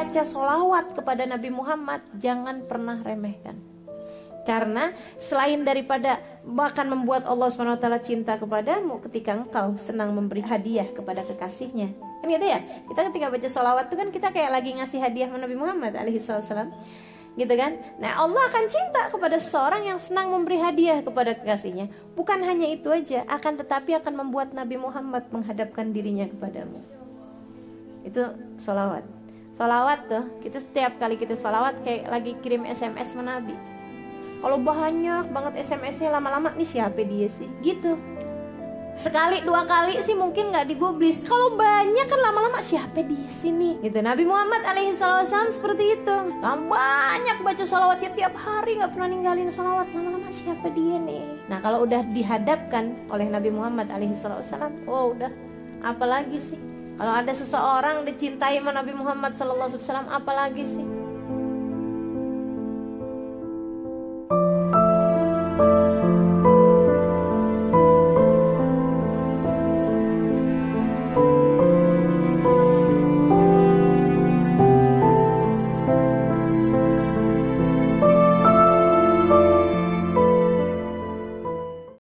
membaca 0.00 0.24
solawat 0.24 0.96
kepada 0.96 1.28
Nabi 1.28 1.52
Muhammad 1.52 2.00
jangan 2.16 2.64
pernah 2.64 2.96
remehkan. 3.04 3.60
Karena 4.48 4.96
selain 5.20 5.60
daripada 5.60 6.16
bahkan 6.40 6.88
membuat 6.88 7.28
Allah 7.28 7.52
SWT 7.52 7.84
cinta 8.00 8.40
kepadamu 8.40 8.96
ketika 9.04 9.36
engkau 9.36 9.76
senang 9.76 10.16
memberi 10.16 10.40
hadiah 10.40 10.88
kepada 10.88 11.20
kekasihnya. 11.28 11.92
Kan 12.24 12.32
gitu 12.32 12.48
ya? 12.48 12.64
Kita 12.88 13.12
ketika 13.12 13.28
baca 13.28 13.48
solawat 13.52 13.92
itu 13.92 13.96
kan 14.00 14.08
kita 14.08 14.28
kayak 14.32 14.48
lagi 14.48 14.72
ngasih 14.80 15.04
hadiah 15.04 15.28
Nabi 15.28 15.52
Muhammad 15.60 15.92
alaihissalam. 15.92 16.72
Gitu 17.36 17.52
kan? 17.52 17.76
Nah 18.00 18.24
Allah 18.24 18.40
akan 18.48 18.64
cinta 18.72 19.12
kepada 19.12 19.36
seseorang 19.36 19.84
yang 19.84 20.00
senang 20.00 20.32
memberi 20.32 20.64
hadiah 20.64 21.04
kepada 21.04 21.36
kekasihnya. 21.36 21.92
Bukan 22.16 22.40
hanya 22.40 22.72
itu 22.72 22.88
aja, 22.88 23.28
akan 23.28 23.60
tetapi 23.60 24.00
akan 24.00 24.16
membuat 24.16 24.56
Nabi 24.56 24.80
Muhammad 24.80 25.28
menghadapkan 25.28 25.92
dirinya 25.92 26.24
kepadamu. 26.24 26.80
Itu 28.08 28.32
solawat. 28.56 29.19
Solawat 29.60 30.08
tuh, 30.08 30.24
kita 30.40 30.56
setiap 30.56 30.96
kali 30.96 31.20
kita 31.20 31.36
solawat 31.36 31.84
kayak 31.84 32.08
lagi 32.08 32.32
kirim 32.40 32.64
SMS 32.64 33.12
Nabi. 33.12 33.52
Kalau 34.40 34.56
banyak 34.56 35.28
banget 35.36 35.68
SMS-nya 35.68 36.16
lama-lama 36.16 36.48
nih 36.56 36.64
siapa 36.64 37.04
dia 37.04 37.28
sih? 37.28 37.44
Gitu. 37.60 37.92
Sekali 38.96 39.44
dua 39.44 39.68
kali 39.68 40.00
sih 40.00 40.16
mungkin 40.16 40.48
nggak 40.48 40.64
digubris. 40.64 41.20
Kalau 41.28 41.60
banyak 41.60 42.08
kan 42.08 42.20
lama-lama 42.24 42.64
siapa 42.64 43.04
dia 43.04 43.28
sini 43.28 43.76
gitu. 43.84 44.00
Nabi 44.00 44.24
Muhammad 44.24 44.64
alaihi 44.64 44.96
salam 44.96 45.52
seperti 45.52 45.92
itu. 45.92 46.16
Lama 46.40 46.64
banyak 46.72 47.44
baca 47.44 47.60
salawat 47.60 48.00
ya 48.00 48.16
tiap 48.16 48.32
hari 48.40 48.80
nggak 48.80 48.96
pernah 48.96 49.12
ninggalin 49.12 49.52
salawat. 49.52 49.92
Lama-lama 49.92 50.32
siapa 50.32 50.72
dia 50.72 50.96
nih? 50.96 51.52
Nah 51.52 51.60
kalau 51.60 51.84
udah 51.84 52.00
dihadapkan 52.08 52.96
oleh 53.12 53.28
Nabi 53.28 53.52
Muhammad 53.52 53.92
alaihi 53.92 54.16
salam 54.16 54.72
oh 54.88 55.12
udah. 55.12 55.28
Apalagi 55.84 56.40
sih 56.40 56.79
kalau 56.96 57.12
ada 57.14 57.32
seseorang 57.34 58.02
dicintai 58.06 58.58
sama 58.58 58.72
Nabi 58.74 58.92
Muhammad 58.96 59.36
wasallam 59.84 60.08
apalagi 60.10 60.64
sih 60.66 60.99